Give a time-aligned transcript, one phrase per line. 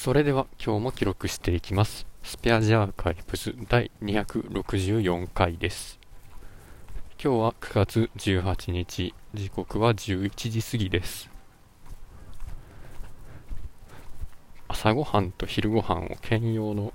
[0.00, 2.06] それでは今日も記録していきます。
[2.22, 5.98] スペアジアーカイブス第264回です。
[7.20, 11.28] 今日は9月18日、時刻は11時過ぎです。
[14.68, 16.92] 朝ごはんと昼ごはんを兼用の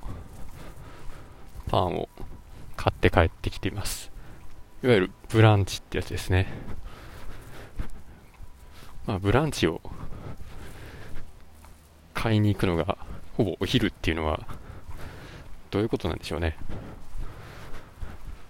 [1.68, 2.08] パンを
[2.78, 4.14] 買って帰ってきています。
[4.82, 6.48] いわゆるブランチってやつですね。
[9.06, 9.82] まあ、ブランチを
[12.24, 12.98] 買いに行くのが
[13.36, 14.47] ほぼお昼っていうのは
[15.71, 16.56] どういうことなんでしょうね。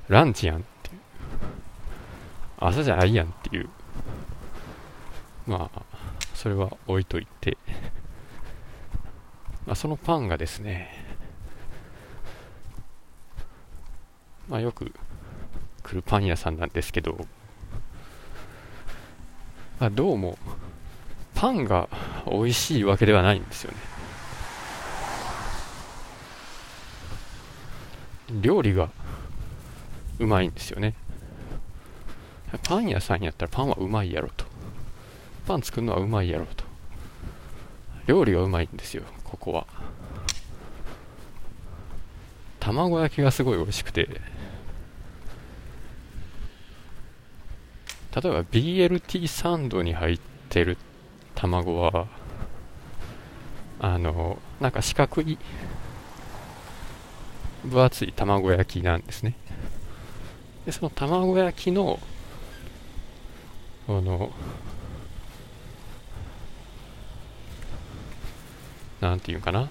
[0.07, 0.99] ランチやんっていう。
[2.59, 3.69] 朝じゃないやんっていう。
[5.47, 5.81] まあ
[6.35, 7.57] それは置いといて、
[9.65, 11.03] まあ、そのパンがですね
[14.47, 14.93] まあよく
[15.81, 17.25] 来るパン屋さんなんですけど、
[19.79, 20.37] まあ、どうも
[21.43, 21.89] パンが
[22.25, 23.77] 美味しいわけではないんですよね。
[28.39, 28.89] 料理が
[30.19, 30.93] うまいんですよね。
[32.65, 34.45] パン屋さんやったらパンはうまいやろと。
[35.45, 36.63] パン作るのはうまいやろと。
[38.07, 39.67] 料理がうまいんですよここは。
[42.61, 44.03] 卵焼きがすごい美味しくて。
[44.05, 44.21] 例え
[48.13, 50.77] ば BLT サンドに入ってる
[51.35, 52.07] 卵は
[53.79, 55.37] あのなんか四角い
[57.65, 59.35] 分厚い卵焼きなんですね。
[60.65, 61.99] でその卵焼きの
[63.87, 64.31] あの
[69.01, 69.69] なんていうかな。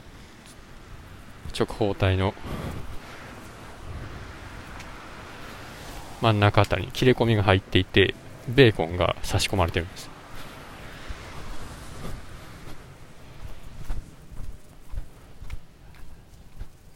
[1.58, 2.34] 直方体の
[6.22, 8.14] 真ん中あたりに切れ込みが入っていて
[8.48, 10.11] ベーコンが差し込まれてるんです。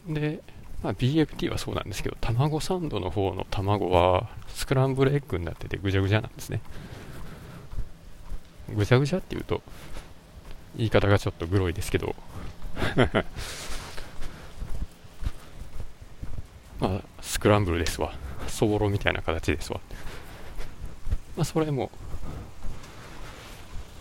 [0.07, 0.41] で、
[0.83, 6.61] まあ、BFT はそうなんですけど卵サンドの方の卵はスクランブルエッグになっててぐちゃぐちゃなんですね。
[8.73, 9.61] ぐちゃぐちゃっていうと
[10.75, 12.15] 言い方がちょっとグロいですけど。
[16.79, 18.13] まあスクランブルですわ。
[18.47, 19.79] そぼろみたいな形ですわ。
[21.35, 21.91] まあそれも。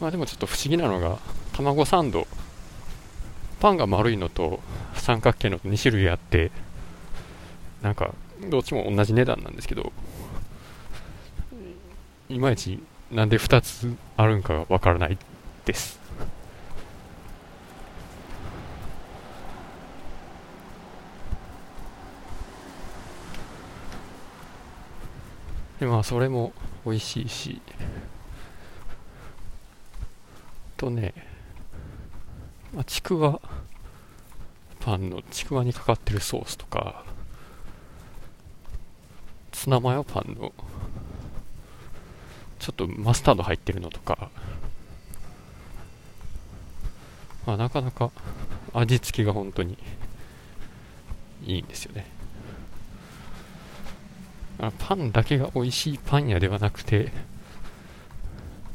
[0.00, 1.18] まあでもちょっと不思議なのが
[1.54, 2.26] 卵サンド
[3.60, 4.60] パンが丸いのと
[4.94, 6.50] 三角形の2種類あって
[7.82, 8.14] なんか
[8.48, 9.92] どっちも同じ値段なんですけど
[12.28, 12.80] いまいち
[13.10, 15.16] なんで2つあるんかがわからない
[15.64, 16.00] です。
[25.78, 26.52] でまあそれも
[26.84, 27.60] 美味しいし。
[30.76, 31.14] とね
[32.76, 33.40] まあ、ちくわ
[34.80, 37.06] パンのちくわにかかってるソースとか
[39.50, 40.52] ツナマヨパンの
[42.58, 44.30] ちょっとマスタード入ってるのとか、
[47.46, 48.10] まあ、なかなか
[48.74, 49.78] 味付けが本当に
[51.46, 52.06] いいんですよね。
[54.78, 57.10] パンだけが美味しいパン屋ではなくて、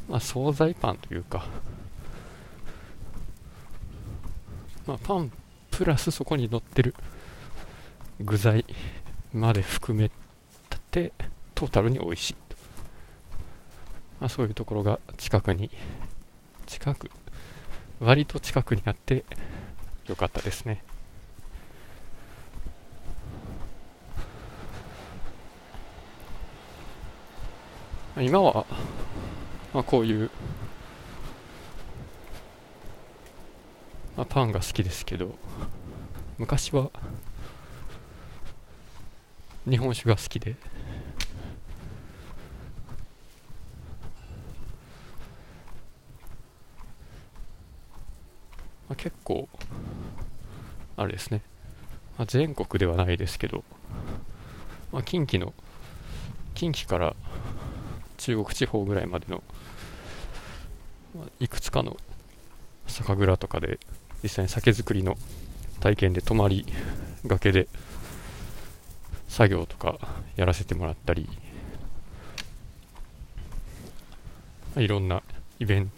[0.08, 1.46] まあ、惣菜パンというか
[4.86, 5.30] まあ、パン
[5.70, 6.94] プラスそこに乗ってる
[8.20, 8.64] 具材
[9.32, 10.10] まで含め
[10.90, 11.12] て
[11.54, 12.36] トータルに美味しい、
[14.20, 15.70] まあ、そういうところが近くに
[16.66, 17.10] 近く
[18.00, 19.24] 割と近くにあって
[20.06, 20.82] よかったですね。
[28.18, 28.66] 今は、
[29.72, 30.30] まあ、こういう
[34.16, 35.34] まあ、パンが好きですけど
[36.38, 36.90] 昔は
[39.68, 40.56] 日本酒が好きで。
[48.88, 49.48] まあ、結構
[50.96, 51.40] あれですね、
[52.18, 53.64] まあ、全国ではないですけど、
[54.92, 55.54] まあ、近畿の
[56.54, 57.14] 近畿から
[58.18, 59.42] 中国地方ぐらいまでの、
[61.16, 61.96] まあ、いくつかの
[62.86, 63.78] 酒蔵とかで
[64.22, 65.16] 実際に酒造りの
[65.80, 66.66] 体験で泊まり
[67.26, 67.68] がけで
[69.28, 69.98] 作業とか
[70.36, 71.28] やらせてもらったり
[74.76, 75.22] いろんな
[75.58, 75.90] イベン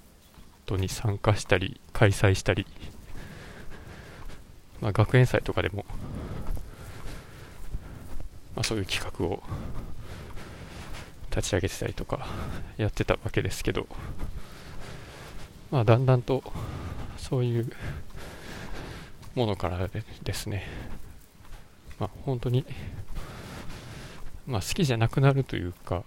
[0.67, 2.67] トに参加したり開催したり、
[4.81, 5.85] まあ、学園祭とかでも、
[8.57, 9.43] まあ、そういう企画を
[11.31, 12.27] 立ち上げてたりとか
[12.77, 13.87] やってたわけですけど、
[15.71, 16.43] まあ、だんだんと
[17.25, 17.73] そういう
[19.35, 20.67] ものからですね、
[21.99, 22.67] まあ、本当に、
[24.47, 26.05] まあ、好きじゃなくなるというか、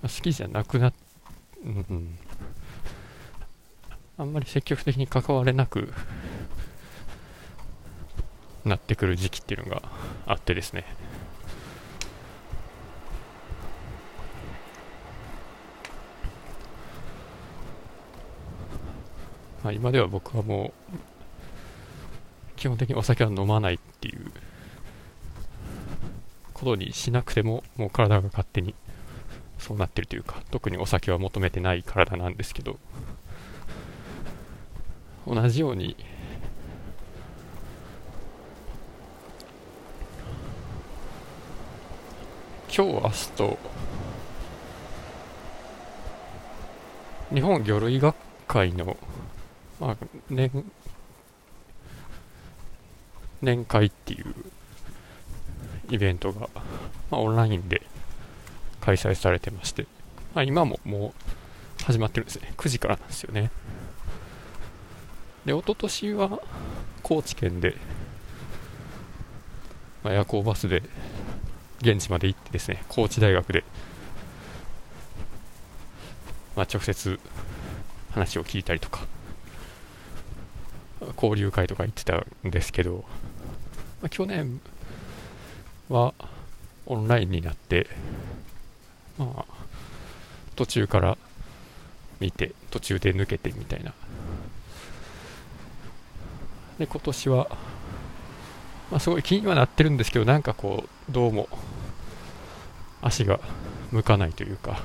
[0.00, 0.94] まあ、好きじゃなくなっ、
[1.62, 2.18] うん、うん、
[4.16, 5.92] あんまり積極的に関われなく
[8.64, 9.82] なってくる時期っていうのが
[10.24, 10.86] あってですね。
[19.62, 20.98] まあ、今では僕はもう
[22.56, 24.30] 基本的にお酒は飲まないっていう
[26.54, 28.74] ことにしなくてももう体が勝手に
[29.58, 32.78] そうなってるというか特にお酒は求めてない体なんですけど
[35.26, 35.96] 同じように
[42.74, 43.58] 今日明日と
[47.34, 48.14] 日本魚類学
[48.46, 48.96] 会の
[49.80, 49.96] まあ、
[50.28, 50.64] 年、
[53.42, 54.34] 年会っていう
[55.90, 56.48] イベントが、
[57.10, 57.82] まあ、オンラインで
[58.80, 59.86] 開催されてまして、
[60.34, 61.14] まあ、今もも
[61.80, 62.52] う始まってるんですね。
[62.56, 63.50] 9時からなんですよね。
[65.46, 66.40] で、一昨年は
[67.02, 67.76] 高知県で、
[70.02, 70.82] まあ、夜行バスで
[71.80, 73.64] 現地まで行ってですね、高知大学で、
[76.56, 77.18] まあ、直接
[78.10, 79.06] 話を聞いたりとか、
[81.16, 83.04] 交流会とか行ってたんですけど、
[84.02, 84.60] まあ、去年
[85.88, 86.14] は
[86.86, 87.88] オンラインになって、
[89.18, 89.44] まあ、
[90.56, 91.18] 途中から
[92.20, 93.92] 見て、途中で抜けてみたいな。
[96.78, 97.48] で、今年は、
[98.90, 101.48] まあ、すごい気にはなってるんですけど、なんかこう、どうも
[103.02, 103.40] 足が
[103.90, 104.82] 向かないというか、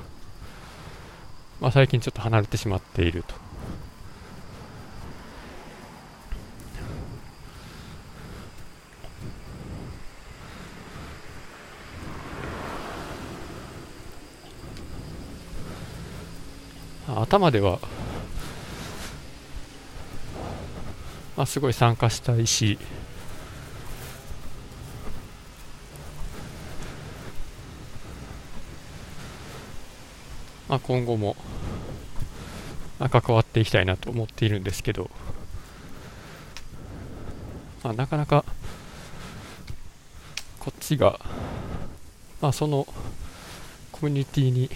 [1.60, 3.34] まあ、最近ちょっと離れてしまっていると
[17.06, 17.80] 頭では、
[21.36, 22.78] まあ、すごい参加したいし、
[30.68, 31.36] まあ、今後も、
[32.98, 35.10] まあ、関わっていきたいなと思っているんですけど、
[37.82, 38.44] まあ、なかなか
[40.58, 41.20] こっちが、
[42.40, 42.86] まあ、その
[43.92, 44.70] コミュニティに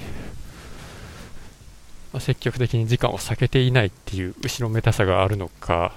[2.20, 5.92] 積極的に時間を避けていないっていう後ろめたさがあるのか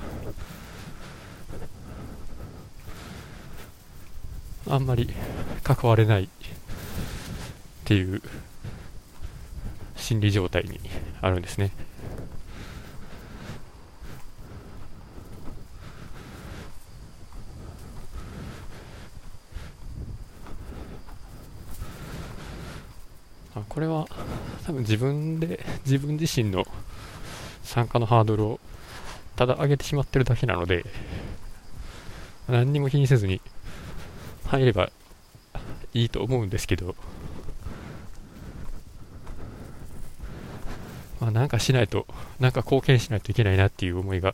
[4.67, 5.09] あんまり
[5.63, 6.27] 関われないっ
[7.85, 8.21] ていう
[9.95, 10.79] 心理状態に
[11.21, 11.71] あるんですね。
[23.53, 24.07] あこれは
[24.65, 26.65] 多分自分で 自分自身の
[27.63, 28.59] 参加のハードルを
[29.35, 30.85] ただ上げてしまってるだけなので
[32.47, 33.41] 何にも気にせずに
[34.45, 34.91] 入れば
[35.93, 36.95] いいと思うんですけど
[41.19, 42.05] まあなんかしないと
[42.39, 44.33] なんか貢献しないといけないなっていう思いが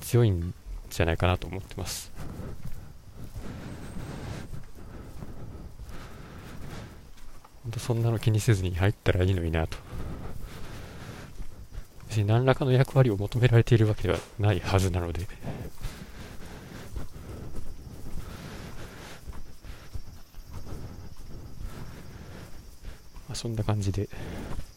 [0.00, 0.54] 強いん
[0.90, 2.12] じゃないかなと思ってます
[7.62, 9.76] 本当そんなの気にせずに入ったらいいのになと
[12.08, 15.26] 別に何らかの役割を求められているわけではないはずなので
[23.28, 24.08] まあ、そんな感じで、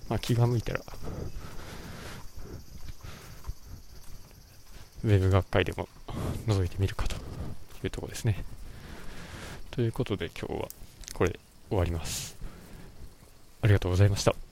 [0.09, 0.79] まあ、気が向いたら
[5.03, 5.88] ウェブ学会でも
[6.47, 7.19] 覗いてみるかとい
[7.83, 8.43] うところですね。
[9.69, 10.69] ということで今日は
[11.13, 12.44] これで終わります。
[13.65, 14.44] ありがとうございました。